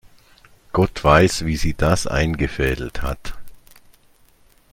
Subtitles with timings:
[0.73, 3.35] Gott weiß, wie sie das eingefädelt hat.